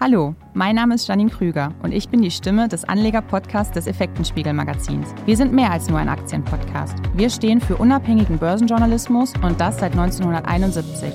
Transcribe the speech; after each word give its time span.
Hallo, 0.00 0.34
mein 0.54 0.74
Name 0.74 0.96
ist 0.96 1.06
Janine 1.06 1.30
Krüger 1.30 1.72
und 1.82 1.92
ich 1.92 2.08
bin 2.08 2.20
die 2.20 2.32
Stimme 2.32 2.66
des 2.66 2.84
Anleger-Podcasts 2.84 3.72
des 3.72 3.86
Effektenspiegel-Magazins. 3.86 5.14
Wir 5.24 5.36
sind 5.36 5.52
mehr 5.52 5.70
als 5.70 5.88
nur 5.88 6.00
ein 6.00 6.08
Aktienpodcast. 6.08 6.96
Wir 7.14 7.30
stehen 7.30 7.60
für 7.60 7.76
unabhängigen 7.76 8.38
Börsenjournalismus 8.38 9.32
und 9.40 9.60
das 9.60 9.78
seit 9.78 9.92
1971. 9.92 11.12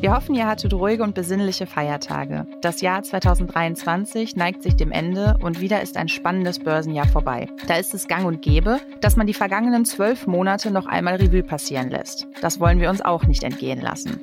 Wir 0.00 0.14
hoffen, 0.14 0.36
ihr 0.36 0.46
hattet 0.46 0.72
ruhige 0.72 1.02
und 1.02 1.16
besinnliche 1.16 1.66
Feiertage. 1.66 2.46
Das 2.62 2.80
Jahr 2.80 3.02
2023 3.02 4.36
neigt 4.36 4.62
sich 4.62 4.76
dem 4.76 4.92
Ende 4.92 5.36
und 5.42 5.60
wieder 5.60 5.82
ist 5.82 5.96
ein 5.96 6.08
spannendes 6.08 6.60
Börsenjahr 6.60 7.08
vorbei. 7.08 7.48
Da 7.66 7.74
ist 7.74 7.92
es 7.92 8.06
gang 8.06 8.24
und 8.24 8.40
gäbe, 8.40 8.78
dass 9.00 9.16
man 9.16 9.26
die 9.26 9.34
vergangenen 9.34 9.84
zwölf 9.84 10.28
Monate 10.28 10.70
noch 10.70 10.86
einmal 10.86 11.16
Revue 11.16 11.42
passieren 11.42 11.90
lässt. 11.90 12.28
Das 12.40 12.60
wollen 12.60 12.80
wir 12.80 12.88
uns 12.88 13.00
auch 13.00 13.24
nicht 13.24 13.42
entgehen 13.42 13.80
lassen. 13.80 14.20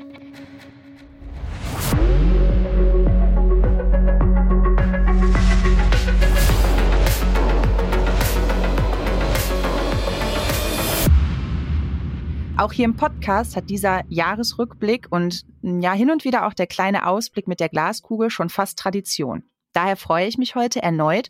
Auch 12.64 12.72
hier 12.72 12.86
im 12.86 12.96
Podcast 12.96 13.58
hat 13.58 13.70
dieser 13.70 14.04
Jahresrückblick 14.08 15.08
und 15.10 15.44
ja 15.62 15.92
hin 15.92 16.10
und 16.10 16.24
wieder 16.24 16.48
auch 16.48 16.54
der 16.54 16.66
kleine 16.66 17.06
Ausblick 17.08 17.46
mit 17.46 17.60
der 17.60 17.68
Glaskugel 17.68 18.30
schon 18.30 18.48
fast 18.48 18.80
Tradition. 18.80 19.44
Daher 19.74 19.98
freue 19.98 20.28
ich 20.28 20.38
mich 20.38 20.56
heute 20.56 20.82
erneut, 20.82 21.28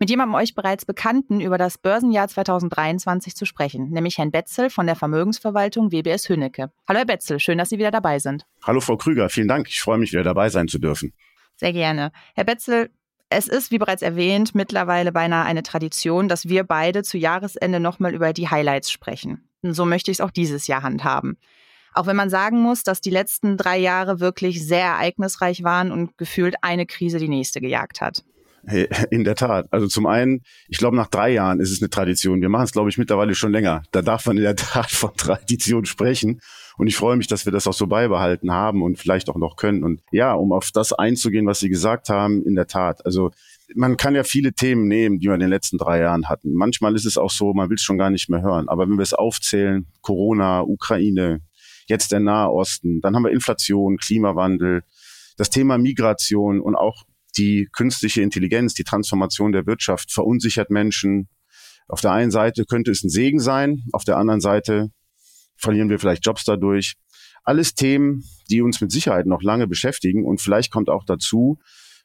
mit 0.00 0.10
jemandem 0.10 0.34
euch 0.34 0.56
bereits 0.56 0.84
Bekannten 0.84 1.40
über 1.40 1.56
das 1.56 1.78
Börsenjahr 1.78 2.26
2023 2.26 3.36
zu 3.36 3.44
sprechen, 3.44 3.90
nämlich 3.90 4.18
Herrn 4.18 4.32
Betzel 4.32 4.70
von 4.70 4.86
der 4.86 4.96
Vermögensverwaltung 4.96 5.92
WBS 5.92 6.28
Hünnecke. 6.28 6.72
Hallo 6.88 6.98
Herr 6.98 7.06
Betzel, 7.06 7.38
schön, 7.38 7.58
dass 7.58 7.68
Sie 7.68 7.78
wieder 7.78 7.92
dabei 7.92 8.18
sind. 8.18 8.44
Hallo 8.64 8.80
Frau 8.80 8.96
Krüger, 8.96 9.28
vielen 9.28 9.46
Dank. 9.46 9.68
Ich 9.68 9.80
freue 9.80 9.98
mich, 9.98 10.10
wieder 10.10 10.24
dabei 10.24 10.48
sein 10.48 10.66
zu 10.66 10.80
dürfen. 10.80 11.12
Sehr 11.54 11.72
gerne. 11.72 12.10
Herr 12.34 12.42
Betzel, 12.42 12.90
es 13.28 13.46
ist, 13.46 13.70
wie 13.70 13.78
bereits 13.78 14.02
erwähnt, 14.02 14.56
mittlerweile 14.56 15.12
beinahe 15.12 15.44
eine 15.44 15.62
Tradition, 15.62 16.26
dass 16.26 16.48
wir 16.48 16.64
beide 16.64 17.04
zu 17.04 17.18
Jahresende 17.18 17.78
nochmal 17.78 18.16
über 18.16 18.32
die 18.32 18.48
Highlights 18.48 18.90
sprechen. 18.90 19.48
Und 19.62 19.74
so 19.74 19.84
möchte 19.84 20.10
ich 20.10 20.16
es 20.16 20.20
auch 20.20 20.30
dieses 20.30 20.66
Jahr 20.66 20.82
handhaben. 20.82 21.38
Auch 21.94 22.06
wenn 22.06 22.16
man 22.16 22.30
sagen 22.30 22.60
muss, 22.60 22.82
dass 22.82 23.00
die 23.00 23.10
letzten 23.10 23.56
drei 23.56 23.78
Jahre 23.78 24.18
wirklich 24.20 24.66
sehr 24.66 24.84
ereignisreich 24.84 25.62
waren 25.62 25.92
und 25.92 26.16
gefühlt 26.16 26.56
eine 26.62 26.86
Krise 26.86 27.18
die 27.18 27.28
nächste 27.28 27.60
gejagt 27.60 28.00
hat. 28.00 28.24
In 29.10 29.24
der 29.24 29.34
Tat. 29.34 29.66
Also 29.70 29.88
zum 29.88 30.06
einen, 30.06 30.42
ich 30.68 30.78
glaube, 30.78 30.96
nach 30.96 31.08
drei 31.08 31.30
Jahren 31.30 31.60
ist 31.60 31.72
es 31.72 31.82
eine 31.82 31.90
Tradition. 31.90 32.40
Wir 32.40 32.48
machen 32.48 32.64
es, 32.64 32.72
glaube 32.72 32.88
ich, 32.88 32.98
mittlerweile 32.98 33.34
schon 33.34 33.52
länger. 33.52 33.82
Da 33.90 34.02
darf 34.02 34.26
man 34.26 34.36
in 34.36 34.44
der 34.44 34.56
Tat 34.56 34.90
von 34.90 35.14
Tradition 35.16 35.84
sprechen. 35.84 36.40
Und 36.78 36.86
ich 36.86 36.96
freue 36.96 37.16
mich, 37.16 37.26
dass 37.26 37.44
wir 37.44 37.52
das 37.52 37.66
auch 37.66 37.74
so 37.74 37.86
beibehalten 37.86 38.52
haben 38.52 38.82
und 38.82 38.98
vielleicht 38.98 39.28
auch 39.28 39.36
noch 39.36 39.56
können. 39.56 39.82
Und 39.82 40.00
ja, 40.10 40.32
um 40.34 40.52
auf 40.52 40.70
das 40.72 40.92
einzugehen, 40.92 41.46
was 41.46 41.60
Sie 41.60 41.68
gesagt 41.68 42.08
haben, 42.08 42.44
in 42.44 42.54
der 42.54 42.66
Tat. 42.66 43.04
Also 43.04 43.32
man 43.74 43.96
kann 43.96 44.14
ja 44.14 44.24
viele 44.24 44.52
Themen 44.52 44.88
nehmen, 44.88 45.18
die 45.18 45.26
wir 45.26 45.34
in 45.34 45.40
den 45.40 45.48
letzten 45.48 45.78
drei 45.78 46.00
Jahren 46.00 46.28
hatten. 46.28 46.52
Manchmal 46.54 46.94
ist 46.94 47.06
es 47.06 47.16
auch 47.16 47.30
so, 47.30 47.52
man 47.54 47.68
will 47.68 47.76
es 47.76 47.82
schon 47.82 47.98
gar 47.98 48.10
nicht 48.10 48.28
mehr 48.28 48.42
hören. 48.42 48.68
Aber 48.68 48.88
wenn 48.88 48.96
wir 48.96 49.02
es 49.02 49.14
aufzählen, 49.14 49.86
Corona, 50.00 50.62
Ukraine, 50.62 51.40
jetzt 51.86 52.12
der 52.12 52.20
Nahe 52.20 52.50
Osten, 52.50 53.00
dann 53.00 53.14
haben 53.14 53.24
wir 53.24 53.32
Inflation, 53.32 53.96
Klimawandel, 53.96 54.82
das 55.36 55.50
Thema 55.50 55.78
Migration 55.78 56.60
und 56.60 56.74
auch 56.74 57.04
die 57.36 57.68
künstliche 57.72 58.22
Intelligenz, 58.22 58.74
die 58.74 58.84
Transformation 58.84 59.52
der 59.52 59.66
Wirtschaft 59.66 60.12
verunsichert 60.12 60.70
Menschen. 60.70 61.28
Auf 61.88 62.00
der 62.00 62.12
einen 62.12 62.30
Seite 62.30 62.64
könnte 62.64 62.90
es 62.90 63.02
ein 63.02 63.08
Segen 63.08 63.40
sein, 63.40 63.84
auf 63.92 64.04
der 64.04 64.18
anderen 64.18 64.40
Seite 64.40 64.90
verlieren 65.56 65.88
wir 65.88 65.98
vielleicht 65.98 66.26
Jobs 66.26 66.44
dadurch. 66.44 66.94
Alles 67.44 67.74
Themen, 67.74 68.24
die 68.50 68.62
uns 68.62 68.80
mit 68.80 68.92
Sicherheit 68.92 69.26
noch 69.26 69.42
lange 69.42 69.66
beschäftigen 69.66 70.24
und 70.24 70.40
vielleicht 70.40 70.70
kommt 70.70 70.88
auch 70.88 71.04
dazu, 71.04 71.58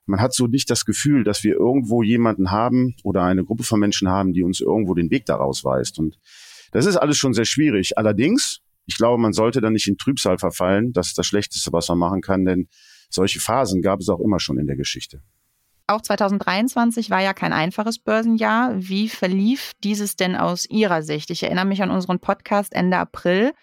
man 0.07 0.21
hat 0.21 0.33
so 0.33 0.47
nicht 0.47 0.69
das 0.69 0.85
Gefühl, 0.85 1.23
dass 1.23 1.43
wir 1.43 1.55
irgendwo 1.55 2.01
jemanden 2.01 2.51
haben 2.51 2.95
oder 3.03 3.23
eine 3.23 3.43
Gruppe 3.43 3.63
von 3.63 3.79
Menschen 3.79 4.09
haben, 4.09 4.33
die 4.33 4.43
uns 4.43 4.61
irgendwo 4.61 4.93
den 4.93 5.11
Weg 5.11 5.25
daraus 5.25 5.63
weist. 5.63 5.99
Und 5.99 6.17
das 6.71 6.85
ist 6.85 6.97
alles 6.97 7.17
schon 7.17 7.33
sehr 7.33 7.45
schwierig. 7.45 7.97
Allerdings, 7.97 8.59
ich 8.85 8.97
glaube, 8.97 9.21
man 9.21 9.33
sollte 9.33 9.61
da 9.61 9.69
nicht 9.69 9.87
in 9.87 9.97
Trübsal 9.97 10.37
verfallen. 10.37 10.93
Das 10.93 11.07
ist 11.07 11.17
das 11.17 11.25
Schlechteste, 11.25 11.71
was 11.73 11.89
man 11.89 11.97
machen 11.97 12.21
kann, 12.21 12.45
denn 12.45 12.67
solche 13.09 13.39
Phasen 13.39 13.81
gab 13.81 13.99
es 13.99 14.09
auch 14.09 14.19
immer 14.19 14.39
schon 14.39 14.57
in 14.57 14.67
der 14.67 14.75
Geschichte. 14.75 15.21
Auch 15.89 16.01
2023 16.01 17.09
war 17.09 17.21
ja 17.21 17.33
kein 17.33 17.53
einfaches 17.53 17.99
Börsenjahr. 17.99 18.73
Wie 18.75 19.07
verlief 19.07 19.71
dieses 19.83 20.17
denn 20.17 20.35
aus 20.35 20.69
Ihrer 20.69 21.01
Sicht? 21.01 21.29
Ich 21.29 21.43
erinnere 21.43 21.65
mich 21.65 21.81
an 21.81 21.91
unseren 21.91 22.19
Podcast 22.19 22.73
Ende 22.73 22.97
April. 22.97 23.53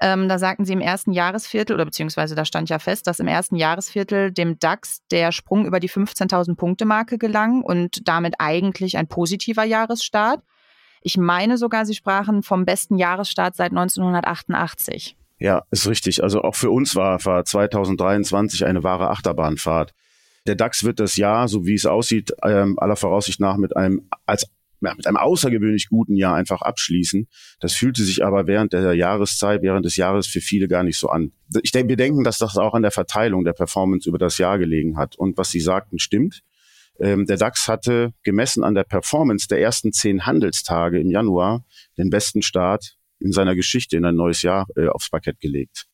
Ähm, 0.00 0.28
da 0.28 0.38
sagten 0.38 0.64
sie 0.64 0.74
im 0.74 0.80
ersten 0.80 1.12
Jahresviertel, 1.12 1.74
oder 1.74 1.86
beziehungsweise 1.86 2.34
da 2.34 2.44
stand 2.44 2.68
ja 2.68 2.78
fest, 2.78 3.06
dass 3.06 3.18
im 3.18 3.28
ersten 3.28 3.56
Jahresviertel 3.56 4.30
dem 4.30 4.58
DAX 4.58 5.00
der 5.10 5.32
Sprung 5.32 5.64
über 5.64 5.80
die 5.80 5.88
15.000 5.88 6.56
Punkte 6.56 6.84
Marke 6.84 7.16
gelang 7.16 7.62
und 7.62 8.06
damit 8.06 8.34
eigentlich 8.38 8.98
ein 8.98 9.08
positiver 9.08 9.64
Jahresstart. 9.64 10.42
Ich 11.00 11.16
meine 11.16 11.56
sogar, 11.56 11.86
sie 11.86 11.94
sprachen 11.94 12.42
vom 12.42 12.64
besten 12.64 12.96
Jahresstart 12.96 13.56
seit 13.56 13.70
1988. 13.70 15.16
Ja, 15.38 15.62
ist 15.70 15.86
richtig. 15.86 16.22
Also 16.22 16.42
auch 16.42 16.54
für 16.54 16.70
uns 16.70 16.94
war, 16.96 17.24
war 17.24 17.44
2023 17.44 18.64
eine 18.66 18.82
wahre 18.82 19.10
Achterbahnfahrt. 19.10 19.92
Der 20.46 20.54
DAX 20.54 20.84
wird 20.84 21.00
das 21.00 21.16
Jahr, 21.16 21.48
so 21.48 21.66
wie 21.66 21.74
es 21.74 21.86
aussieht, 21.86 22.32
ähm, 22.42 22.78
aller 22.78 22.96
Voraussicht 22.96 23.40
nach 23.40 23.56
mit 23.56 23.76
einem 23.76 24.08
als 24.26 24.46
ja, 24.80 24.94
mit 24.94 25.06
einem 25.06 25.16
außergewöhnlich 25.16 25.88
guten 25.88 26.16
Jahr 26.16 26.34
einfach 26.34 26.62
abschließen. 26.62 27.28
Das 27.60 27.74
fühlte 27.74 28.02
sich 28.02 28.24
aber 28.24 28.46
während 28.46 28.72
der 28.72 28.94
Jahreszeit, 28.94 29.62
während 29.62 29.84
des 29.86 29.96
Jahres 29.96 30.26
für 30.26 30.40
viele 30.40 30.68
gar 30.68 30.82
nicht 30.82 30.98
so 30.98 31.08
an. 31.08 31.32
Ich 31.62 31.72
denke, 31.72 31.90
wir 31.90 31.96
denken, 31.96 32.24
dass 32.24 32.38
das 32.38 32.56
auch 32.56 32.74
an 32.74 32.82
der 32.82 32.90
Verteilung 32.90 33.44
der 33.44 33.52
Performance 33.52 34.08
über 34.08 34.18
das 34.18 34.38
Jahr 34.38 34.58
gelegen 34.58 34.96
hat. 34.96 35.16
Und 35.16 35.38
was 35.38 35.50
Sie 35.50 35.60
sagten, 35.60 35.98
stimmt. 35.98 36.42
Ähm, 36.98 37.26
der 37.26 37.36
DAX 37.36 37.68
hatte 37.68 38.12
gemessen 38.22 38.64
an 38.64 38.74
der 38.74 38.84
Performance 38.84 39.48
der 39.48 39.60
ersten 39.60 39.92
zehn 39.92 40.24
Handelstage 40.24 40.98
im 40.98 41.10
Januar 41.10 41.64
den 41.98 42.10
besten 42.10 42.42
Start 42.42 42.96
in 43.18 43.32
seiner 43.32 43.54
Geschichte 43.54 43.96
in 43.96 44.04
ein 44.04 44.14
neues 44.14 44.42
Jahr 44.42 44.66
äh, 44.76 44.88
aufs 44.88 45.10
Parkett 45.10 45.40
gelegt. 45.40 45.86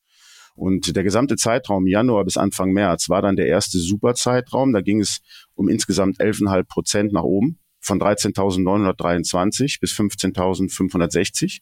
Und 0.55 0.95
der 0.95 1.03
gesamte 1.03 1.35
Zeitraum 1.35 1.87
Januar 1.87 2.25
bis 2.25 2.37
Anfang 2.37 2.71
März 2.71 3.09
war 3.09 3.21
dann 3.21 3.35
der 3.35 3.47
erste 3.47 3.79
Superzeitraum. 3.79 4.71
Da 4.71 4.81
ging 4.81 5.01
es 5.01 5.19
um 5.55 5.67
insgesamt 5.67 6.19
11,5 6.19 6.63
Prozent 6.65 7.13
nach 7.13 7.23
oben 7.23 7.59
von 7.83 7.99
13.923 7.99 9.79
bis 9.79 9.91
15.560. 9.91 11.59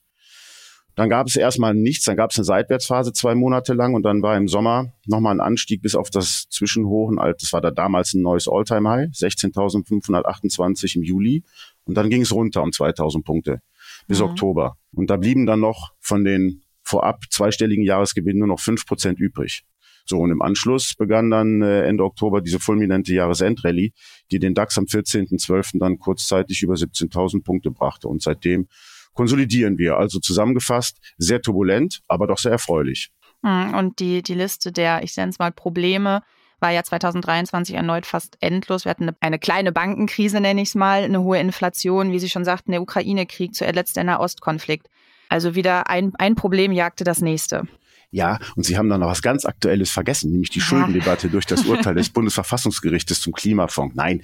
Dann 0.95 1.09
gab 1.09 1.27
es 1.27 1.35
erstmal 1.35 1.73
nichts, 1.73 2.03
dann 2.05 2.17
gab 2.17 2.31
es 2.31 2.37
eine 2.37 2.45
Seitwärtsphase 2.45 3.13
zwei 3.13 3.33
Monate 3.33 3.73
lang 3.73 3.93
und 3.93 4.03
dann 4.03 4.21
war 4.21 4.35
im 4.35 4.47
Sommer 4.47 4.93
nochmal 5.05 5.33
ein 5.35 5.39
Anstieg 5.39 5.81
bis 5.81 5.95
auf 5.95 6.09
das 6.09 6.47
Zwischenhochen, 6.49 7.17
das 7.17 7.53
war 7.53 7.61
da 7.61 7.71
damals 7.71 8.13
ein 8.13 8.21
neues 8.21 8.47
Alltime-High, 8.49 9.09
16.528 9.11 10.97
im 10.97 11.03
Juli 11.03 11.43
und 11.85 11.95
dann 11.95 12.09
ging 12.09 12.21
es 12.21 12.33
runter 12.33 12.61
um 12.61 12.69
2.000 12.69 13.23
Punkte 13.23 13.61
bis 14.07 14.19
mhm. 14.19 14.25
Oktober. 14.25 14.75
Und 14.93 15.09
da 15.09 15.15
blieben 15.15 15.45
dann 15.45 15.61
noch 15.61 15.93
von 15.99 16.25
den 16.25 16.61
vorab 16.83 17.23
zweistelligen 17.29 17.85
Jahresgewinnen 17.85 18.39
nur 18.39 18.49
noch 18.49 18.59
fünf 18.59 18.85
Prozent 18.85 19.19
übrig. 19.19 19.63
So, 20.05 20.19
und 20.19 20.31
im 20.31 20.41
Anschluss 20.41 20.93
begann 20.95 21.29
dann 21.29 21.61
äh, 21.61 21.83
Ende 21.83 22.03
Oktober 22.03 22.41
diese 22.41 22.59
fulminante 22.59 23.13
Jahresendrallye, 23.13 23.91
die 24.31 24.39
den 24.39 24.53
DAX 24.53 24.77
am 24.77 24.85
14.12. 24.85 25.79
dann 25.79 25.97
kurzzeitig 25.99 26.63
über 26.63 26.75
17.000 26.75 27.43
Punkte 27.43 27.71
brachte. 27.71 28.07
Und 28.07 28.21
seitdem 28.21 28.67
konsolidieren 29.13 29.77
wir. 29.77 29.97
Also 29.97 30.19
zusammengefasst, 30.19 30.97
sehr 31.17 31.41
turbulent, 31.41 32.01
aber 32.07 32.27
doch 32.27 32.37
sehr 32.37 32.51
erfreulich. 32.51 33.09
Hm, 33.43 33.73
und 33.73 33.99
die, 33.99 34.21
die 34.21 34.33
Liste 34.33 34.71
der, 34.71 35.03
ich 35.03 35.15
nenne 35.17 35.29
es 35.29 35.39
mal, 35.39 35.51
Probleme 35.51 36.21
war 36.59 36.71
ja 36.71 36.83
2023 36.83 37.75
erneut 37.75 38.05
fast 38.05 38.37
endlos. 38.39 38.85
Wir 38.85 38.91
hatten 38.91 39.09
eine, 39.09 39.17
eine 39.19 39.39
kleine 39.39 39.71
Bankenkrise, 39.71 40.39
nenne 40.39 40.61
ich 40.61 40.69
es 40.69 40.75
mal, 40.75 41.03
eine 41.03 41.21
hohe 41.21 41.39
Inflation, 41.39 42.11
wie 42.11 42.19
Sie 42.19 42.29
schon 42.29 42.45
sagten, 42.45 42.71
der 42.71 42.83
Ukraine-Krieg, 42.83 43.55
zuletzt 43.55 43.97
der 43.97 44.03
Nahostkonflikt. 44.03 44.87
Also 45.27 45.55
wieder 45.55 45.89
ein, 45.89 46.13
ein 46.19 46.35
Problem 46.35 46.71
jagte 46.71 47.03
das 47.03 47.21
nächste. 47.21 47.67
Ja, 48.11 48.39
und 48.55 48.65
Sie 48.65 48.77
haben 48.77 48.89
dann 48.89 48.99
noch 48.99 49.07
was 49.07 49.21
ganz 49.21 49.45
Aktuelles 49.45 49.89
vergessen, 49.89 50.31
nämlich 50.31 50.49
die 50.49 50.59
ja. 50.59 50.65
Schuldendebatte 50.65 51.29
durch 51.29 51.45
das 51.45 51.65
Urteil 51.65 51.95
des 51.95 52.09
Bundesverfassungsgerichtes 52.09 53.21
zum 53.21 53.31
Klimafonds. 53.33 53.95
Nein, 53.95 54.21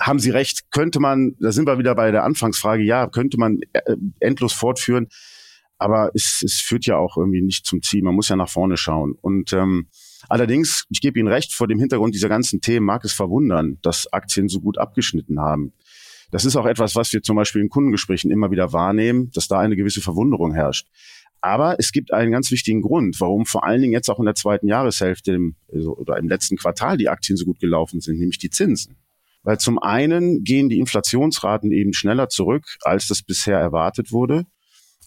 haben 0.00 0.18
Sie 0.18 0.30
recht, 0.30 0.70
könnte 0.70 1.00
man, 1.00 1.34
da 1.40 1.52
sind 1.52 1.66
wir 1.66 1.78
wieder 1.78 1.94
bei 1.94 2.10
der 2.10 2.24
Anfangsfrage, 2.24 2.82
ja, 2.82 3.06
könnte 3.06 3.38
man 3.38 3.60
äh, 3.72 3.96
endlos 4.20 4.52
fortführen, 4.52 5.08
aber 5.78 6.10
es, 6.14 6.42
es 6.44 6.60
führt 6.60 6.86
ja 6.86 6.96
auch 6.96 7.16
irgendwie 7.16 7.40
nicht 7.40 7.64
zum 7.64 7.82
Ziel. 7.82 8.02
Man 8.02 8.14
muss 8.14 8.28
ja 8.28 8.36
nach 8.36 8.48
vorne 8.48 8.76
schauen. 8.76 9.14
Und 9.20 9.52
ähm, 9.52 9.88
allerdings, 10.28 10.84
ich 10.90 11.00
gebe 11.00 11.18
Ihnen 11.18 11.28
recht, 11.28 11.54
vor 11.54 11.68
dem 11.68 11.78
Hintergrund 11.78 12.14
dieser 12.14 12.28
ganzen 12.28 12.60
Themen 12.60 12.84
mag 12.84 13.04
es 13.04 13.12
verwundern, 13.12 13.78
dass 13.82 14.12
Aktien 14.12 14.48
so 14.48 14.60
gut 14.60 14.76
abgeschnitten 14.76 15.38
haben. 15.38 15.72
Das 16.30 16.44
ist 16.44 16.56
auch 16.56 16.66
etwas, 16.66 16.94
was 16.94 17.12
wir 17.12 17.22
zum 17.22 17.36
Beispiel 17.36 17.62
in 17.62 17.70
Kundengesprächen 17.70 18.30
immer 18.30 18.50
wieder 18.50 18.72
wahrnehmen, 18.72 19.30
dass 19.32 19.48
da 19.48 19.60
eine 19.60 19.76
gewisse 19.76 20.02
Verwunderung 20.02 20.52
herrscht. 20.52 20.88
Aber 21.40 21.76
es 21.78 21.92
gibt 21.92 22.12
einen 22.12 22.32
ganz 22.32 22.50
wichtigen 22.50 22.82
Grund, 22.82 23.20
warum 23.20 23.46
vor 23.46 23.64
allen 23.64 23.80
Dingen 23.80 23.92
jetzt 23.92 24.10
auch 24.10 24.18
in 24.18 24.24
der 24.24 24.34
zweiten 24.34 24.66
Jahreshälfte 24.66 25.32
im, 25.32 25.56
also, 25.72 25.96
oder 25.96 26.16
im 26.16 26.28
letzten 26.28 26.56
Quartal 26.56 26.96
die 26.96 27.08
Aktien 27.08 27.36
so 27.36 27.44
gut 27.44 27.60
gelaufen 27.60 28.00
sind, 28.00 28.18
nämlich 28.18 28.38
die 28.38 28.50
Zinsen. 28.50 28.96
Weil 29.44 29.58
zum 29.58 29.78
einen 29.78 30.42
gehen 30.42 30.68
die 30.68 30.78
Inflationsraten 30.78 31.70
eben 31.70 31.92
schneller 31.92 32.28
zurück, 32.28 32.64
als 32.82 33.06
das 33.06 33.22
bisher 33.22 33.58
erwartet 33.58 34.12
wurde. 34.12 34.44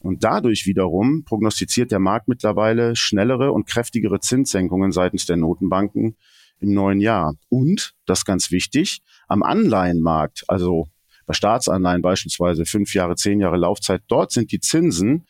Und 0.02 0.24
dadurch 0.24 0.66
wiederum 0.66 1.24
prognostiziert 1.26 1.92
der 1.92 2.00
Markt 2.00 2.28
mittlerweile 2.28 2.96
schnellere 2.96 3.52
und 3.52 3.68
kräftigere 3.68 4.20
Zinssenkungen 4.20 4.92
seitens 4.92 5.26
der 5.26 5.38
Notenbanken 5.38 6.16
im 6.60 6.74
neuen 6.74 7.02
Jahr. 7.02 7.36
Und, 7.50 7.94
das 8.06 8.20
ist 8.20 8.26
ganz 8.26 8.52
wichtig, 8.52 9.02
am 9.28 9.44
Anleihenmarkt, 9.44 10.46
also 10.48 10.88
bei 11.26 11.34
Staatsanleihen 11.34 12.02
beispielsweise 12.02 12.66
fünf 12.66 12.94
Jahre, 12.94 13.16
zehn 13.16 13.40
Jahre 13.40 13.58
Laufzeit, 13.58 14.02
dort 14.08 14.32
sind 14.32 14.52
die 14.52 14.60
Zinsen 14.60 15.26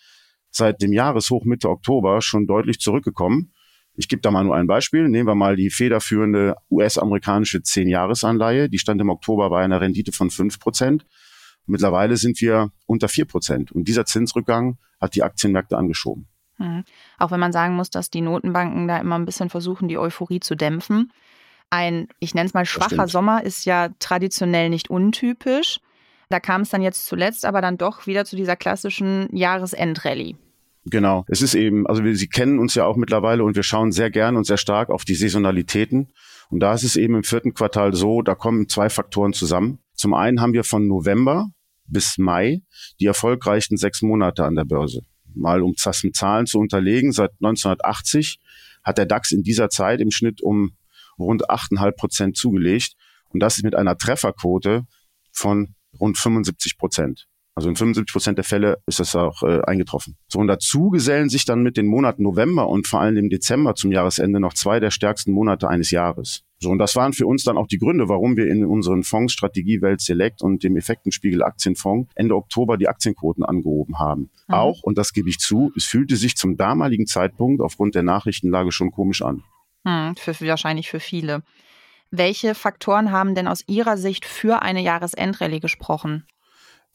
seit 0.52 0.82
dem 0.82 0.94
Jahreshoch 0.94 1.46
Mitte 1.46 1.70
Oktober 1.70 2.22
schon 2.22 2.46
deutlich 2.46 2.80
zurückgekommen. 2.80 3.54
Ich 3.96 4.08
gebe 4.08 4.22
da 4.22 4.32
mal 4.32 4.44
nur 4.44 4.56
ein 4.56 4.68
Beispiel. 4.68 5.10
Nehmen 5.10 5.28
wir 5.28 5.36
mal 5.36 5.56
die 5.56 5.70
federführende 5.70 6.56
US-amerikanische 6.70 7.62
Zehn-Jahres-Anleihe. 7.62 8.70
Die 8.70 8.80
stand 8.80 9.02
im 9.02 9.10
Oktober 9.10 9.50
bei 9.50 9.64
einer 9.64 9.82
Rendite 9.82 10.12
von 10.12 10.30
fünf 10.30 10.60
Prozent. 10.60 11.06
Mittlerweile 11.66 12.18
sind 12.18 12.40
wir 12.42 12.72
unter 12.86 13.08
vier 13.08 13.26
Prozent. 13.26 13.72
Und 13.72 13.88
dieser 13.88 14.06
Zinsrückgang 14.06 14.78
hat 15.00 15.16
die 15.16 15.24
Aktienmärkte 15.24 15.78
angeschoben. 15.78 16.28
Mhm. 16.58 16.84
Auch 17.18 17.32
wenn 17.32 17.40
man 17.40 17.52
sagen 17.52 17.76
muss, 17.76 17.90
dass 17.90 18.10
die 18.10 18.22
Notenbanken 18.22 18.88
da 18.88 18.98
immer 18.98 19.18
ein 19.18 19.26
bisschen 19.26 19.50
versuchen, 19.50 19.88
die 19.88 19.98
Euphorie 19.98 20.40
zu 20.40 20.56
dämpfen. 20.56 21.12
Ein, 21.70 22.08
ich 22.20 22.34
nenne 22.34 22.48
es 22.48 22.54
mal 22.54 22.66
schwacher 22.66 23.08
Sommer, 23.08 23.44
ist 23.44 23.66
ja 23.66 23.90
traditionell 24.00 24.70
nicht 24.70 24.90
untypisch. 24.90 25.80
Da 26.32 26.40
kam 26.40 26.62
es 26.62 26.70
dann 26.70 26.82
jetzt 26.82 27.06
zuletzt 27.06 27.46
aber 27.46 27.62
dann 27.62 27.78
doch 27.78 28.08
wieder 28.08 28.26
zu 28.26 28.36
dieser 28.36 28.56
klassischen 28.56 29.28
Jahresendrallye. 29.36 30.36
Genau. 30.86 31.26
Es 31.28 31.42
ist 31.42 31.54
eben, 31.54 31.86
also 31.86 32.04
wir, 32.04 32.16
Sie 32.16 32.28
kennen 32.28 32.58
uns 32.58 32.74
ja 32.74 32.86
auch 32.86 32.96
mittlerweile 32.96 33.44
und 33.44 33.56
wir 33.56 33.64
schauen 33.64 33.92
sehr 33.92 34.10
gern 34.10 34.36
und 34.36 34.46
sehr 34.46 34.58
stark 34.58 34.90
auf 34.90 35.06
die 35.06 35.14
Saisonalitäten. 35.14 36.12
Und 36.50 36.60
da 36.60 36.74
ist 36.74 36.84
es 36.84 36.96
eben 36.96 37.16
im 37.16 37.24
vierten 37.24 37.54
Quartal 37.54 37.94
so, 37.94 38.22
da 38.22 38.36
kommen 38.36 38.68
zwei 38.68 38.90
Faktoren 38.90 39.34
zusammen. 39.34 39.80
Zum 39.94 40.14
einen 40.14 40.42
haben 40.42 40.54
wir 40.54 40.64
von 40.64 40.88
November 40.88 41.50
bis 41.86 42.18
Mai 42.18 42.62
die 43.00 43.06
erfolgreichsten 43.06 43.78
sechs 43.78 44.02
Monate 44.02 44.46
an 44.46 44.56
der 44.56 44.66
Börse. 44.66 45.02
Mal 45.34 45.62
um 45.62 45.74
das 45.82 46.04
mit 46.04 46.16
Zahlen 46.16 46.46
zu 46.46 46.60
unterlegen, 46.60 47.12
seit 47.12 47.32
1980 47.42 48.40
hat 48.84 48.98
der 48.98 49.06
DAX 49.06 49.32
in 49.32 49.44
dieser 49.44 49.70
Zeit 49.70 50.02
im 50.02 50.12
Schnitt 50.12 50.42
um 50.42 50.72
rund 51.20 51.50
8,5 51.50 51.92
Prozent 51.92 52.38
zugelegt. 52.38 52.96
Und 53.30 53.40
das 53.40 53.62
mit 53.62 53.76
einer 53.76 53.98
Trefferquote 53.98 54.86
von 55.32 55.76
rund 56.00 56.18
75 56.18 56.78
Prozent. 56.78 57.28
Also 57.54 57.70
in 57.70 57.76
75 57.76 58.14
Prozent 58.14 58.38
der 58.38 58.46
Fälle 58.46 58.78
ist 58.88 59.00
das 59.00 59.16
auch 59.16 59.44
äh, 59.44 59.62
eingetroffen. 59.64 60.16
So, 60.28 60.40
und 60.40 60.48
dazu 60.48 60.90
gesellen 60.90 61.30
sich 61.30 61.44
dann 61.44 61.64
mit 61.64 61.76
den 61.76 61.86
Monaten 61.86 62.24
November 62.24 62.70
und 62.70 62.88
vor 62.88 63.02
allem 63.02 63.16
dem 63.16 63.30
Dezember 63.30 63.76
zum 63.76 63.92
Jahresende 63.92 64.40
noch 64.40 64.54
zwei 64.54 64.80
der 64.80 64.90
stärksten 64.90 65.34
Monate 65.34 65.68
eines 65.68 65.92
Jahres. 65.92 66.44
So, 66.60 66.70
und 66.70 66.78
das 66.78 66.96
waren 66.96 67.12
für 67.12 67.28
uns 67.28 67.44
dann 67.44 67.58
auch 67.58 67.68
die 67.68 67.78
Gründe, 67.78 68.08
warum 68.08 68.38
wir 68.38 68.48
in 68.48 68.66
unseren 68.66 69.04
Fonds 69.04 69.34
Strategie 69.34 69.82
Welt 69.82 70.00
Select 70.00 70.42
und 70.42 70.64
dem 70.64 70.78
Effektenspiegel 70.78 71.44
Aktienfonds 71.44 72.10
Ende 72.16 72.36
Oktober 72.36 72.78
die 72.78 72.88
Aktienquoten 72.88 73.44
angehoben 73.44 74.00
haben. 74.00 74.30
Mhm. 74.48 74.54
Auch, 74.54 74.82
und 74.84 74.98
das 74.98 75.12
gebe 75.12 75.28
ich 75.28 75.40
zu, 75.40 75.74
es 75.76 75.86
fühlte 75.86 76.16
sich 76.16 76.38
zum 76.38 76.56
damaligen 76.56 77.06
Zeitpunkt 77.06 77.62
aufgrund 77.62 77.96
der 77.96 78.04
Nachrichtenlage 78.04 78.72
schon 78.72 78.92
komisch 78.92 79.24
an. 79.24 79.44
Hm, 79.86 80.16
für, 80.16 80.40
wahrscheinlich 80.48 80.90
für 80.90 81.00
viele. 81.00 81.44
Welche 82.12 82.56
Faktoren 82.56 83.12
haben 83.12 83.36
denn 83.36 83.48
aus 83.48 83.64
Ihrer 83.68 83.98
Sicht 83.98 84.26
für 84.26 84.62
eine 84.62 84.82
Jahresendrallye 84.82 85.60
gesprochen? 85.60 86.28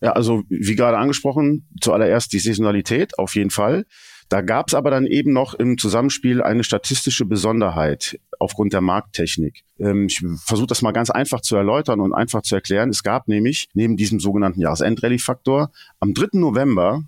Ja, 0.00 0.12
also 0.12 0.42
wie 0.50 0.76
gerade 0.76 0.98
angesprochen, 0.98 1.66
zuallererst 1.80 2.32
die 2.34 2.38
Saisonalität 2.38 3.18
auf 3.18 3.34
jeden 3.34 3.50
Fall. 3.50 3.86
Da 4.28 4.42
gab 4.42 4.68
es 4.68 4.74
aber 4.74 4.90
dann 4.90 5.06
eben 5.06 5.32
noch 5.32 5.54
im 5.54 5.78
Zusammenspiel 5.78 6.42
eine 6.42 6.64
statistische 6.64 7.24
Besonderheit 7.24 8.18
aufgrund 8.38 8.72
der 8.72 8.80
Markttechnik. 8.80 9.62
Ähm, 9.78 10.06
ich 10.06 10.22
versuche 10.44 10.66
das 10.66 10.82
mal 10.82 10.92
ganz 10.92 11.10
einfach 11.10 11.40
zu 11.40 11.56
erläutern 11.56 12.00
und 12.00 12.12
einfach 12.12 12.42
zu 12.42 12.54
erklären. 12.54 12.90
Es 12.90 13.02
gab 13.02 13.28
nämlich 13.28 13.68
neben 13.72 13.96
diesem 13.96 14.20
sogenannten 14.20 14.60
Jahresendrallye-Faktor 14.60 15.70
am 16.00 16.12
3. 16.12 16.40
November 16.40 17.02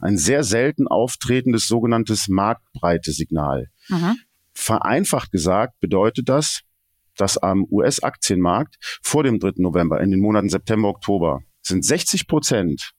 ein 0.00 0.16
sehr 0.16 0.44
selten 0.44 0.86
auftretendes 0.86 1.66
sogenanntes 1.66 2.28
Marktbreite-Signal. 2.28 3.70
Mhm. 3.88 4.18
Vereinfacht 4.52 5.32
gesagt 5.32 5.80
bedeutet 5.80 6.28
das, 6.28 6.60
dass 7.20 7.38
am 7.38 7.66
US-Aktienmarkt 7.70 8.76
vor 9.02 9.22
dem 9.22 9.38
3. 9.38 9.52
November 9.56 10.00
in 10.00 10.10
den 10.10 10.20
Monaten 10.20 10.48
September, 10.48 10.88
Oktober 10.88 11.40
sind 11.62 11.84
60 11.84 12.26
Prozent 12.26 12.92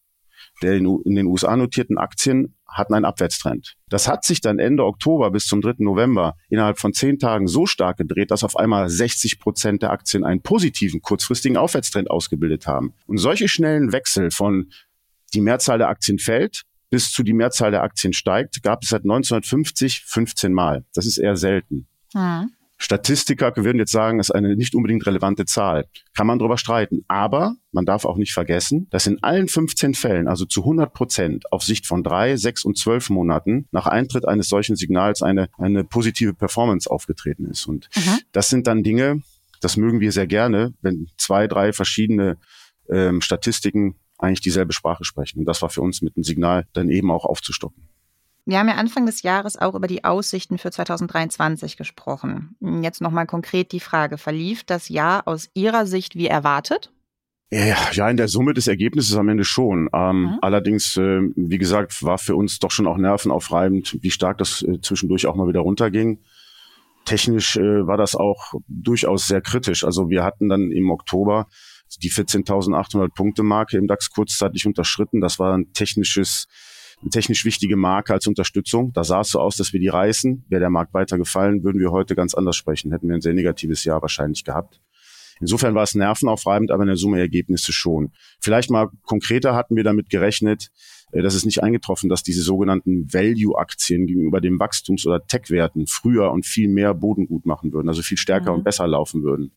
der 0.62 0.76
in 0.76 1.16
den 1.16 1.26
USA 1.26 1.56
notierten 1.56 1.98
Aktien 1.98 2.56
hatten 2.68 2.94
einen 2.94 3.06
Abwärtstrend. 3.06 3.76
Das 3.90 4.08
hat 4.08 4.24
sich 4.24 4.42
dann 4.42 4.60
Ende 4.60 4.86
Oktober 4.86 5.32
bis 5.32 5.46
zum 5.46 5.62
3. 5.62 5.76
November 5.80 6.36
innerhalb 6.50 6.80
von 6.80 6.94
zehn 6.94 7.20
Tagen 7.20 7.48
so 7.48 7.66
stark 7.66 7.98
gedreht, 7.98 8.32
dass 8.32 8.44
auf 8.44 8.56
einmal 8.56 8.90
60 8.90 9.40
Prozent 9.40 9.82
der 9.82 9.92
Aktien 9.92 10.24
einen 10.24 10.42
positiven, 10.42 11.02
kurzfristigen 11.02 11.58
Aufwärtstrend 11.58 12.10
ausgebildet 12.10 12.68
haben. 12.68 12.94
Und 13.08 13.18
solche 13.18 13.48
schnellen 13.48 13.92
Wechsel 13.92 14.32
von 14.32 14.70
die 15.34 15.42
Mehrzahl 15.42 15.80
der 15.80 15.90
Aktien 15.90 16.20
fällt 16.20 16.64
bis 16.90 17.12
zu 17.12 17.24
die 17.24 17.34
Mehrzahl 17.34 17.72
der 17.72 17.84
Aktien 17.84 18.12
steigt, 18.12 18.62
gab 18.64 18.84
es 18.84 18.90
seit 18.90 19.04
1950 19.04 20.04
15 20.06 20.54
Mal. 20.54 20.86
Das 20.94 21.06
ist 21.06 21.18
eher 21.18 21.38
selten. 21.38 21.88
Mhm. 22.14 22.52
Statistiker 22.82 23.54
würden 23.58 23.78
jetzt 23.78 23.92
sagen, 23.92 24.20
es 24.20 24.30
ist 24.30 24.36
eine 24.36 24.56
nicht 24.56 24.74
unbedingt 24.74 25.06
relevante 25.06 25.46
Zahl. 25.46 25.86
Kann 26.16 26.26
man 26.26 26.40
darüber 26.40 26.58
streiten. 26.58 27.06
Aber 27.08 27.56
man 27.72 27.86
darf 27.86 28.06
auch 28.06 28.18
nicht 28.18 28.34
vergessen, 28.34 28.88
dass 28.90 29.06
in 29.06 29.22
allen 29.22 29.48
15 29.48 29.94
Fällen, 29.94 30.28
also 30.28 30.46
zu 30.46 30.62
100 30.62 30.92
Prozent 30.92 31.52
auf 31.52 31.62
Sicht 31.62 31.86
von 31.86 32.04
drei, 32.04 32.38
sechs 32.38 32.66
und 32.66 32.80
zwölf 32.80 33.12
Monaten 33.12 33.68
nach 33.72 33.86
Eintritt 33.86 34.28
eines 34.28 34.50
solchen 34.50 34.76
Signals 34.76 35.22
eine, 35.22 35.50
eine 35.60 35.84
positive 35.84 36.34
Performance 36.34 36.90
aufgetreten 36.90 37.46
ist. 37.46 37.68
Und 37.68 37.88
mhm. 37.96 38.20
das 38.32 38.50
sind 38.50 38.66
dann 38.66 38.82
Dinge, 38.82 39.22
das 39.62 39.78
mögen 39.78 40.00
wir 40.00 40.12
sehr 40.12 40.26
gerne, 40.26 40.74
wenn 40.82 41.08
zwei, 41.18 41.46
drei 41.46 41.74
verschiedene 41.74 42.40
ähm, 42.90 43.22
Statistiken 43.22 43.96
eigentlich 44.18 44.42
dieselbe 44.42 44.74
Sprache 44.74 45.04
sprechen. 45.04 45.40
Und 45.40 45.46
das 45.46 45.62
war 45.62 45.70
für 45.70 45.82
uns 45.82 46.02
mit 46.02 46.16
dem 46.16 46.24
Signal 46.24 46.66
dann 46.74 46.90
eben 46.90 47.12
auch 47.12 47.26
aufzustocken. 47.26 47.91
Wir 48.46 48.58
haben 48.58 48.68
ja 48.68 48.76
Anfang 48.76 49.06
des 49.06 49.22
Jahres 49.22 49.58
auch 49.58 49.76
über 49.76 49.88
die 49.88 50.04
Aussichten 50.04 50.58
für 50.58 50.72
2023 50.72 51.78
gesprochen. 51.78 52.56
Jetzt 52.82 53.02
nochmal 53.02 53.28
konkret 53.28 53.72
die 53.72 53.80
Frage, 53.80 54.18
verlief 54.18 54.64
das 54.64 54.90
Jahr 54.90 55.28
aus 55.28 55.50
Ihrer 55.54 55.86
Sicht 55.86 56.16
wie 56.16 56.28
erwartet? 56.28 56.92
Ja, 57.54 58.10
in 58.10 58.16
der 58.16 58.30
Summe 58.30 58.54
des 58.54 58.68
Ergebnisses 58.68 59.18
am 59.18 59.28
Ende 59.28 59.44
schon. 59.44 59.90
Ähm, 59.94 60.22
mhm. 60.22 60.40
Allerdings, 60.42 60.96
äh, 60.96 61.20
wie 61.36 61.58
gesagt, 61.58 62.02
war 62.02 62.18
für 62.18 62.38
uns 62.38 62.60
doch 62.60 62.72
schon 62.72 62.88
auch 62.88 62.98
nervenaufreibend, 62.98 63.98
wie 64.02 64.10
stark 64.10 64.38
das 64.38 64.62
äh, 64.62 64.80
zwischendurch 64.82 65.28
auch 65.28 65.36
mal 65.36 65.50
wieder 65.50 65.60
runterging. 65.60 66.20
Technisch 67.04 67.58
äh, 67.58 67.86
war 67.86 67.98
das 67.98 68.16
auch 68.16 68.54
durchaus 68.70 69.28
sehr 69.28 69.42
kritisch. 69.42 69.84
Also 69.84 70.10
wir 70.10 70.24
hatten 70.24 70.48
dann 70.48 70.72
im 70.72 70.90
Oktober 70.92 71.48
die 72.02 72.10
14.800 72.10 73.10
Punkte 73.14 73.44
Marke 73.44 73.78
im 73.78 73.88
DAX 73.88 74.12
kurzzeitig 74.12 74.66
unterschritten. 74.66 75.20
Das 75.20 75.38
war 75.38 75.58
ein 75.58 75.74
technisches 75.74 76.48
technisch 77.10 77.46
wichtige 77.46 77.76
Marke 77.76 78.14
als 78.14 78.28
Unterstützung. 78.28 78.94
Da 78.94 79.04
sah 79.04 79.22
es 79.22 79.30
so 79.30 79.40
aus, 79.40 79.58
dass 79.58 79.74
wir 79.74 79.80
die 79.80 79.88
reißen. 79.88 80.46
Wäre 80.50 80.60
der 80.60 80.70
Markt 80.70 80.94
weiter 80.94 81.18
gefallen, 81.18 81.64
würden 81.64 81.80
wir 81.80 81.92
heute 81.92 82.16
ganz 82.16 82.34
anders 82.34 82.56
sprechen. 82.56 82.92
Hätten 82.92 83.08
wir 83.08 83.16
ein 83.16 83.22
sehr 83.22 83.34
negatives 83.34 83.84
Jahr 83.84 84.02
wahrscheinlich 84.02 84.44
gehabt. 84.44 84.80
Insofern 85.40 85.74
war 85.74 85.84
es 85.84 85.96
nervenaufreibend, 85.96 86.70
aber 86.70 86.84
in 86.84 86.88
der 86.88 86.98
Summe 86.98 87.20
Ergebnisse 87.20 87.74
schon. 87.74 88.12
Vielleicht 88.40 88.70
mal 88.70 88.90
konkreter 89.02 89.56
hatten 89.56 89.76
wir 89.76 89.84
damit 89.84 90.10
gerechnet, 90.10 90.70
äh, 91.12 91.24
dass 91.24 91.34
es 91.34 91.46
nicht 91.46 91.64
eingetroffen, 91.64 92.10
dass 92.10 92.22
diese 92.22 92.44
sogenannten 92.44 93.12
Value-Aktien 93.12 94.06
gegenüber 94.06 94.40
den 94.40 94.60
Wachstums- 94.60 95.08
oder 95.08 95.26
Tech-Werten 95.26 95.88
früher 95.88 96.32
und 96.32 96.46
viel 96.46 96.70
mehr 96.70 96.94
Boden 96.94 97.26
gut 97.26 97.48
machen 97.48 97.74
würden, 97.74 97.90
also 97.90 98.04
viel 98.04 98.20
stärker 98.20 98.52
mhm. 98.52 98.60
und 98.60 98.64
besser 98.64 98.88
laufen 98.88 99.24
würden. 99.24 99.52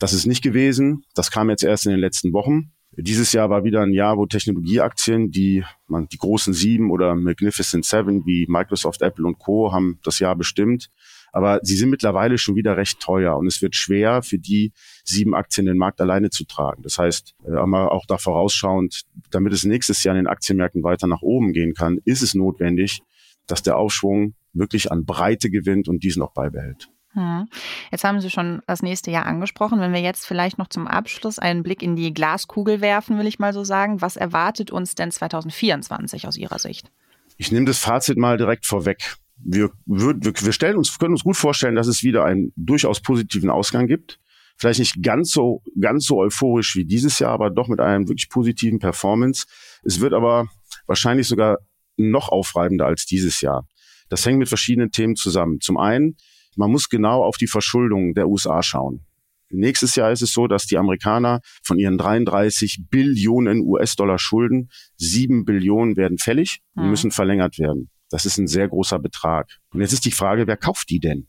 Das 0.00 0.12
ist 0.12 0.26
nicht 0.26 0.42
gewesen. 0.42 1.04
Das 1.14 1.30
kam 1.30 1.48
jetzt 1.48 1.62
erst 1.62 1.86
in 1.86 1.92
den 1.92 2.00
letzten 2.00 2.32
Wochen. 2.32 2.72
Dieses 2.96 3.32
Jahr 3.32 3.50
war 3.50 3.64
wieder 3.64 3.82
ein 3.82 3.92
Jahr, 3.92 4.16
wo 4.16 4.26
Technologieaktien, 4.26 5.30
die 5.30 5.64
man, 5.88 6.06
die 6.08 6.18
großen 6.18 6.52
sieben 6.52 6.90
oder 6.90 7.14
Magnificent 7.14 7.84
Seven 7.84 8.24
wie 8.24 8.46
Microsoft, 8.48 9.02
Apple 9.02 9.26
und 9.26 9.38
Co. 9.38 9.72
haben 9.72 9.98
das 10.04 10.18
Jahr 10.20 10.36
bestimmt. 10.36 10.90
Aber 11.32 11.58
sie 11.62 11.74
sind 11.74 11.90
mittlerweile 11.90 12.38
schon 12.38 12.54
wieder 12.54 12.76
recht 12.76 13.00
teuer 13.00 13.36
und 13.36 13.48
es 13.48 13.60
wird 13.60 13.74
schwer 13.74 14.22
für 14.22 14.38
die 14.38 14.72
sieben 15.02 15.34
Aktien 15.34 15.66
den 15.66 15.76
Markt 15.76 16.00
alleine 16.00 16.30
zu 16.30 16.44
tragen. 16.44 16.82
Das 16.82 16.98
heißt, 16.98 17.34
äh, 17.44 17.56
auch 17.56 18.06
da 18.06 18.18
vorausschauend, 18.18 19.02
damit 19.30 19.52
es 19.52 19.64
nächstes 19.64 20.04
Jahr 20.04 20.14
in 20.14 20.22
den 20.22 20.26
Aktienmärkten 20.28 20.84
weiter 20.84 21.08
nach 21.08 21.22
oben 21.22 21.52
gehen 21.52 21.74
kann, 21.74 21.98
ist 22.04 22.22
es 22.22 22.34
notwendig, 22.34 23.02
dass 23.48 23.62
der 23.62 23.76
Aufschwung 23.76 24.34
wirklich 24.52 24.92
an 24.92 25.04
Breite 25.04 25.50
gewinnt 25.50 25.88
und 25.88 26.04
diesen 26.04 26.22
auch 26.22 26.32
beibehält. 26.32 26.88
Hm. 27.14 27.48
Jetzt 27.92 28.04
haben 28.04 28.20
Sie 28.20 28.30
schon 28.30 28.60
das 28.66 28.82
nächste 28.82 29.10
Jahr 29.10 29.26
angesprochen. 29.26 29.80
Wenn 29.80 29.92
wir 29.92 30.00
jetzt 30.00 30.26
vielleicht 30.26 30.58
noch 30.58 30.68
zum 30.68 30.86
Abschluss 30.86 31.38
einen 31.38 31.62
Blick 31.62 31.82
in 31.82 31.96
die 31.96 32.12
Glaskugel 32.12 32.80
werfen, 32.80 33.18
will 33.18 33.26
ich 33.26 33.38
mal 33.38 33.52
so 33.52 33.64
sagen, 33.64 34.00
was 34.00 34.16
erwartet 34.16 34.70
uns 34.70 34.94
denn 34.94 35.10
2024 35.10 36.26
aus 36.26 36.36
Ihrer 36.36 36.58
Sicht? 36.58 36.90
Ich 37.36 37.52
nehme 37.52 37.66
das 37.66 37.78
Fazit 37.78 38.18
mal 38.18 38.36
direkt 38.36 38.66
vorweg. 38.66 39.16
Wir, 39.36 39.70
wir, 39.86 40.14
wir 40.20 40.52
stellen 40.52 40.76
uns, 40.76 40.98
können 40.98 41.14
uns 41.14 41.24
gut 41.24 41.36
vorstellen, 41.36 41.74
dass 41.74 41.86
es 41.86 42.02
wieder 42.02 42.24
einen 42.24 42.52
durchaus 42.56 43.00
positiven 43.00 43.50
Ausgang 43.50 43.86
gibt. 43.86 44.18
Vielleicht 44.56 44.78
nicht 44.78 45.02
ganz 45.02 45.30
so, 45.30 45.62
ganz 45.80 46.06
so 46.06 46.18
euphorisch 46.18 46.76
wie 46.76 46.84
dieses 46.84 47.18
Jahr, 47.18 47.32
aber 47.32 47.50
doch 47.50 47.68
mit 47.68 47.80
einem 47.80 48.08
wirklich 48.08 48.28
positiven 48.28 48.78
Performance. 48.78 49.46
Es 49.82 50.00
wird 50.00 50.14
aber 50.14 50.46
wahrscheinlich 50.86 51.26
sogar 51.26 51.58
noch 51.96 52.28
aufreibender 52.28 52.86
als 52.86 53.06
dieses 53.06 53.40
Jahr. 53.40 53.66
Das 54.08 54.24
hängt 54.24 54.38
mit 54.38 54.48
verschiedenen 54.48 54.90
Themen 54.90 55.16
zusammen. 55.16 55.60
Zum 55.60 55.76
einen 55.76 56.16
man 56.56 56.70
muss 56.70 56.88
genau 56.88 57.22
auf 57.22 57.36
die 57.36 57.46
Verschuldung 57.46 58.14
der 58.14 58.28
USA 58.28 58.62
schauen. 58.62 59.04
Nächstes 59.50 59.94
Jahr 59.94 60.10
ist 60.10 60.22
es 60.22 60.32
so, 60.32 60.46
dass 60.46 60.66
die 60.66 60.78
Amerikaner 60.78 61.40
von 61.62 61.78
ihren 61.78 61.98
33 61.98 62.86
Billionen 62.90 63.60
US-Dollar 63.60 64.18
Schulden, 64.18 64.70
sieben 64.96 65.44
Billionen 65.44 65.96
werden 65.96 66.18
fällig 66.18 66.60
und 66.74 66.84
mhm. 66.84 66.90
müssen 66.90 67.10
verlängert 67.10 67.58
werden. 67.58 67.90
Das 68.10 68.26
ist 68.26 68.38
ein 68.38 68.48
sehr 68.48 68.68
großer 68.68 68.98
Betrag. 68.98 69.48
Und 69.70 69.80
jetzt 69.80 69.92
ist 69.92 70.04
die 70.04 70.10
Frage, 70.10 70.46
wer 70.46 70.56
kauft 70.56 70.90
die 70.90 71.00
denn? 71.00 71.28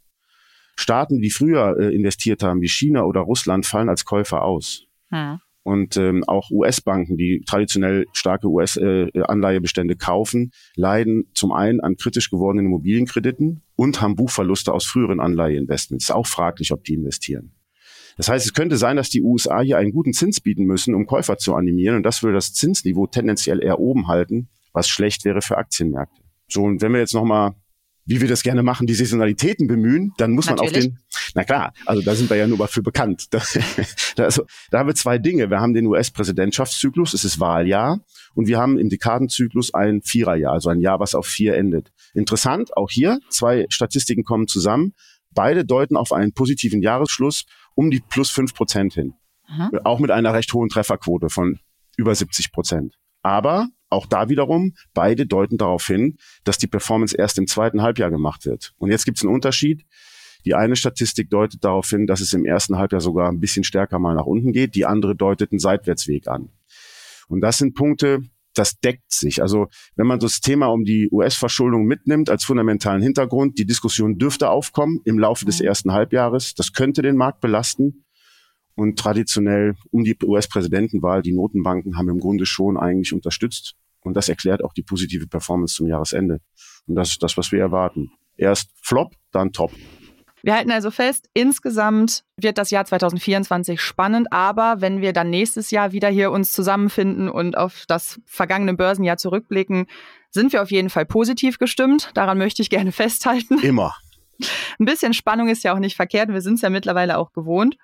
Staaten, 0.75 1.21
die 1.21 1.31
früher 1.31 1.77
äh, 1.79 1.95
investiert 1.95 2.43
haben, 2.43 2.61
wie 2.61 2.67
China 2.67 3.03
oder 3.03 3.21
Russland, 3.21 3.65
fallen 3.65 3.89
als 3.89 4.05
Käufer 4.05 4.43
aus. 4.43 4.85
Hm. 5.09 5.39
Und 5.65 5.97
ähm, 5.97 6.23
auch 6.27 6.51
US-Banken, 6.51 7.17
die 7.17 7.41
traditionell 7.43 8.05
starke 8.13 8.47
US-Anleihebestände 8.47 9.95
äh, 9.95 9.97
kaufen, 9.97 10.51
leiden 10.75 11.25
zum 11.33 11.51
einen 11.51 11.81
an 11.81 11.95
kritisch 11.95 12.29
gewordenen 12.29 12.67
Immobilienkrediten 12.67 13.63
und 13.75 13.99
haben 13.99 14.15
Buchverluste 14.15 14.71
aus 14.71 14.85
früheren 14.85 15.19
Anleiheinvestments. 15.19 16.05
Ist 16.05 16.11
auch 16.11 16.27
fraglich, 16.27 16.71
ob 16.71 16.83
die 16.83 16.93
investieren. 16.93 17.55
Das 18.15 18.29
heißt, 18.29 18.45
es 18.45 18.53
könnte 18.53 18.77
sein, 18.77 18.95
dass 18.95 19.09
die 19.09 19.23
USA 19.23 19.61
hier 19.61 19.79
einen 19.79 19.91
guten 19.91 20.13
Zins 20.13 20.39
bieten 20.39 20.65
müssen, 20.65 20.93
um 20.93 21.07
Käufer 21.07 21.39
zu 21.39 21.55
animieren. 21.55 21.95
Und 21.95 22.03
das 22.03 22.21
würde 22.21 22.35
das 22.35 22.53
Zinsniveau 22.53 23.07
tendenziell 23.07 23.59
eher 23.59 23.79
oben 23.79 24.07
halten, 24.07 24.49
was 24.71 24.87
schlecht 24.87 25.25
wäre 25.25 25.41
für 25.41 25.57
Aktienmärkte. 25.57 26.21
So, 26.47 26.61
und 26.61 26.83
wenn 26.83 26.93
wir 26.93 26.99
jetzt 26.99 27.15
nochmal 27.15 27.55
wie 28.05 28.21
wir 28.21 28.27
das 28.27 28.43
gerne 28.43 28.61
machen, 28.61 28.85
die 28.85 28.93
Saisonalitäten 28.93 29.67
bemühen, 29.67 30.13
dann 30.17 30.31
muss 30.31 30.45
man 30.45 30.55
Natürlich. 30.55 30.87
auf 30.87 30.93
den, 30.93 30.99
na 31.33 31.43
klar, 31.43 31.73
also 31.85 32.01
da 32.01 32.13
sind 32.15 32.29
wir 32.29 32.37
ja 32.37 32.47
nur 32.47 32.57
mal 32.57 32.67
für 32.67 32.81
bekannt. 32.81 33.27
Da, 34.15 34.23
also, 34.23 34.45
da 34.71 34.79
haben 34.79 34.87
wir 34.87 34.95
zwei 34.95 35.17
Dinge. 35.17 35.49
Wir 35.49 35.59
haben 35.59 35.73
den 35.73 35.87
US-Präsidentschaftszyklus, 35.87 37.13
es 37.13 37.25
ist 37.25 37.39
Wahljahr, 37.41 37.99
und 38.33 38.47
wir 38.47 38.57
haben 38.57 38.77
im 38.77 38.87
Dekadenzyklus 38.87 39.73
ein 39.73 40.01
Viererjahr, 40.03 40.53
also 40.53 40.69
ein 40.69 40.79
Jahr, 40.79 41.01
was 41.01 41.15
auf 41.15 41.25
vier 41.25 41.55
endet. 41.55 41.91
Interessant, 42.13 42.77
auch 42.77 42.89
hier, 42.89 43.19
zwei 43.29 43.65
Statistiken 43.69 44.23
kommen 44.23 44.47
zusammen. 44.47 44.93
Beide 45.31 45.65
deuten 45.65 45.97
auf 45.97 46.13
einen 46.13 46.31
positiven 46.31 46.81
Jahresschluss 46.81 47.43
um 47.73 47.91
die 47.91 47.99
plus 47.99 48.29
fünf 48.29 48.53
Prozent 48.53 48.93
hin. 48.93 49.15
Aha. 49.47 49.69
Auch 49.83 49.99
mit 49.99 50.11
einer 50.11 50.33
recht 50.33 50.53
hohen 50.53 50.69
Trefferquote 50.69 51.29
von 51.29 51.59
über 51.97 52.15
70 52.15 52.51
Prozent. 52.51 52.95
Aber 53.21 53.67
auch 53.95 54.05
da 54.05 54.29
wiederum, 54.29 54.73
beide 54.93 55.25
deuten 55.25 55.57
darauf 55.57 55.87
hin, 55.87 56.17
dass 56.43 56.57
die 56.57 56.67
Performance 56.67 57.15
erst 57.17 57.37
im 57.37 57.47
zweiten 57.47 57.81
Halbjahr 57.81 58.11
gemacht 58.11 58.45
wird. 58.45 58.73
Und 58.77 58.91
jetzt 58.91 59.05
gibt 59.05 59.17
es 59.17 59.23
einen 59.23 59.33
Unterschied. 59.33 59.85
Die 60.45 60.53
eine 60.53 60.75
Statistik 60.75 61.29
deutet 61.31 61.63
darauf 61.63 61.89
hin, 61.89 62.05
dass 62.05 62.21
es 62.21 62.33
im 62.33 62.45
ersten 62.45 62.77
Halbjahr 62.77 63.01
sogar 63.01 63.29
ein 63.29 63.39
bisschen 63.39 63.63
stärker 63.63 63.97
mal 63.97 64.13
nach 64.13 64.27
unten 64.27 64.51
geht. 64.51 64.75
Die 64.75 64.85
andere 64.85 65.15
deutet 65.15 65.51
einen 65.51 65.59
Seitwärtsweg 65.59 66.27
an. 66.27 66.49
Und 67.27 67.41
das 67.41 67.57
sind 67.57 67.73
Punkte, 67.73 68.21
das 68.53 68.79
deckt 68.79 69.11
sich. 69.11 69.41
Also 69.41 69.67
wenn 69.95 70.07
man 70.07 70.19
das 70.19 70.39
Thema 70.41 70.67
um 70.67 70.83
die 70.83 71.09
US-Verschuldung 71.11 71.85
mitnimmt 71.85 72.29
als 72.29 72.45
fundamentalen 72.45 73.01
Hintergrund, 73.01 73.59
die 73.59 73.65
Diskussion 73.65 74.17
dürfte 74.17 74.49
aufkommen 74.49 75.01
im 75.03 75.19
Laufe 75.19 75.45
des 75.45 75.59
mhm. 75.59 75.67
ersten 75.67 75.91
Halbjahres. 75.91 76.53
Das 76.55 76.73
könnte 76.73 77.01
den 77.01 77.17
Markt 77.17 77.41
belasten. 77.41 78.05
Und 78.77 78.99
traditionell 78.99 79.75
um 79.91 80.03
die 80.03 80.17
US-Präsidentenwahl, 80.21 81.21
die 81.21 81.31
Notenbanken 81.31 81.97
haben 81.97 82.09
im 82.09 82.19
Grunde 82.19 82.45
schon 82.45 82.77
eigentlich 82.77 83.13
unterstützt. 83.13 83.75
Und 84.05 84.15
das 84.15 84.29
erklärt 84.29 84.63
auch 84.63 84.73
die 84.73 84.83
positive 84.83 85.27
Performance 85.27 85.75
zum 85.75 85.87
Jahresende. 85.87 86.39
Und 86.87 86.95
das 86.95 87.09
ist 87.09 87.23
das, 87.23 87.37
was 87.37 87.51
wir 87.51 87.59
erwarten. 87.59 88.11
Erst 88.37 88.71
Flop, 88.81 89.13
dann 89.31 89.51
Top. 89.51 89.71
Wir 90.45 90.53
halten 90.53 90.69
also 90.69 90.91
fest, 90.91 91.27
insgesamt 91.33 92.23
wird 92.37 92.59
das 92.59 92.69
Jahr 92.69 92.85
2024 92.85 93.81
spannend, 93.81 94.31
aber 94.31 94.75
wenn 94.79 95.01
wir 95.01 95.11
dann 95.11 95.31
nächstes 95.31 95.71
Jahr 95.71 95.91
wieder 95.91 96.07
hier 96.07 96.29
uns 96.29 96.51
zusammenfinden 96.51 97.29
und 97.29 97.57
auf 97.57 97.85
das 97.87 98.21
vergangene 98.27 98.75
Börsenjahr 98.75 99.17
zurückblicken, 99.17 99.87
sind 100.29 100.53
wir 100.53 100.61
auf 100.61 100.69
jeden 100.69 100.91
Fall 100.91 101.07
positiv 101.07 101.57
gestimmt. 101.57 102.11
Daran 102.13 102.37
möchte 102.37 102.61
ich 102.61 102.69
gerne 102.69 102.91
festhalten. 102.91 103.57
Immer. 103.57 103.95
Ein 104.79 104.85
bisschen 104.85 105.13
Spannung 105.13 105.47
ist 105.47 105.63
ja 105.63 105.73
auch 105.73 105.79
nicht 105.79 105.95
verkehrt. 105.95 106.29
Wir 106.29 106.41
sind 106.41 106.55
es 106.55 106.61
ja 106.61 106.69
mittlerweile 106.69 107.17
auch 107.17 107.31
gewohnt. 107.31 107.77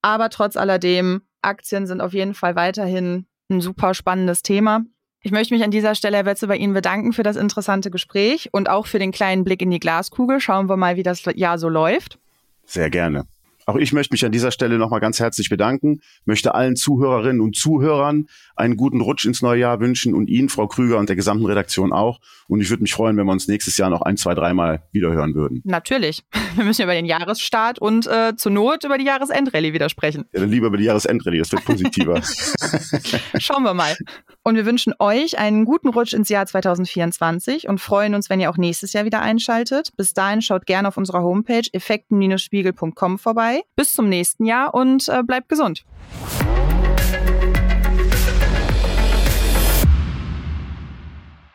Aber 0.00 0.30
trotz 0.30 0.56
alledem, 0.56 1.20
Aktien 1.42 1.86
sind 1.86 2.00
auf 2.00 2.14
jeden 2.14 2.32
Fall 2.32 2.56
weiterhin 2.56 3.26
ein 3.50 3.60
super 3.60 3.92
spannendes 3.92 4.40
Thema. 4.40 4.84
Ich 5.26 5.32
möchte 5.32 5.54
mich 5.54 5.64
an 5.64 5.70
dieser 5.70 5.94
Stelle, 5.94 6.18
Herr 6.18 6.26
Wetze, 6.26 6.46
bei 6.46 6.58
Ihnen 6.58 6.74
bedanken 6.74 7.14
für 7.14 7.22
das 7.22 7.36
interessante 7.36 7.90
Gespräch 7.90 8.50
und 8.52 8.68
auch 8.68 8.86
für 8.86 8.98
den 8.98 9.10
kleinen 9.10 9.42
Blick 9.42 9.62
in 9.62 9.70
die 9.70 9.80
Glaskugel. 9.80 10.38
Schauen 10.38 10.68
wir 10.68 10.76
mal, 10.76 10.96
wie 10.96 11.02
das 11.02 11.22
Jahr 11.34 11.58
so 11.58 11.70
läuft. 11.70 12.18
Sehr 12.66 12.90
gerne. 12.90 13.24
Auch 13.66 13.76
ich 13.76 13.92
möchte 13.92 14.12
mich 14.12 14.24
an 14.24 14.32
dieser 14.32 14.50
Stelle 14.50 14.78
nochmal 14.78 15.00
ganz 15.00 15.20
herzlich 15.20 15.48
bedanken, 15.48 16.00
möchte 16.26 16.54
allen 16.54 16.76
Zuhörerinnen 16.76 17.40
und 17.40 17.56
Zuhörern 17.56 18.26
einen 18.56 18.76
guten 18.76 19.00
Rutsch 19.00 19.24
ins 19.24 19.40
neue 19.40 19.60
Jahr 19.60 19.80
wünschen 19.80 20.14
und 20.14 20.28
Ihnen, 20.28 20.48
Frau 20.50 20.66
Krüger 20.66 20.98
und 20.98 21.08
der 21.08 21.16
gesamten 21.16 21.46
Redaktion 21.46 21.92
auch. 21.92 22.20
Und 22.46 22.60
ich 22.60 22.68
würde 22.68 22.82
mich 22.82 22.92
freuen, 22.92 23.16
wenn 23.16 23.24
wir 23.24 23.32
uns 23.32 23.48
nächstes 23.48 23.78
Jahr 23.78 23.88
noch 23.88 24.02
ein, 24.02 24.18
zwei, 24.18 24.34
dreimal 24.34 24.82
wiederhören 24.92 25.34
würden. 25.34 25.62
Natürlich. 25.64 26.22
Wir 26.54 26.64
müssen 26.64 26.82
über 26.82 26.94
den 26.94 27.06
Jahresstart 27.06 27.80
und 27.80 28.06
äh, 28.06 28.36
zur 28.36 28.52
Not 28.52 28.84
über 28.84 28.96
die 28.96 29.04
Jahresendrallye 29.04 29.72
wieder 29.72 29.88
sprechen. 29.88 30.24
Ja, 30.32 30.40
dann 30.40 30.50
lieber 30.50 30.68
über 30.68 30.76
die 30.76 30.84
Jahresendrallye, 30.84 31.38
das 31.38 31.50
wird 31.50 31.64
positiver. 31.64 32.22
Schauen 33.38 33.64
wir 33.64 33.74
mal. 33.74 33.96
Und 34.44 34.56
wir 34.56 34.66
wünschen 34.66 34.92
euch 34.98 35.38
einen 35.38 35.64
guten 35.64 35.88
Rutsch 35.88 36.12
ins 36.12 36.28
Jahr 36.28 36.44
2024 36.44 37.66
und 37.66 37.80
freuen 37.80 38.14
uns, 38.14 38.28
wenn 38.28 38.40
ihr 38.40 38.50
auch 38.50 38.58
nächstes 38.58 38.92
Jahr 38.92 39.06
wieder 39.06 39.22
einschaltet. 39.22 39.96
Bis 39.96 40.12
dahin 40.12 40.42
schaut 40.42 40.66
gerne 40.66 40.88
auf 40.88 40.98
unserer 40.98 41.22
Homepage 41.22 41.66
effekten-spiegel.com 41.72 43.18
vorbei. 43.18 43.62
Bis 43.74 43.94
zum 43.94 44.10
nächsten 44.10 44.44
Jahr 44.44 44.74
und 44.74 45.08
äh, 45.08 45.22
bleibt 45.22 45.48
gesund. 45.48 45.84